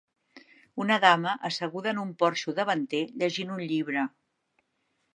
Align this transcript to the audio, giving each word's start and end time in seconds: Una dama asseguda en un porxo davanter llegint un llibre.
Una 0.85 0.97
dama 1.03 1.35
asseguda 1.51 1.93
en 1.95 2.01
un 2.05 2.15
porxo 2.23 2.57
davanter 2.63 3.05
llegint 3.23 3.55
un 3.59 3.65
llibre. 3.73 4.11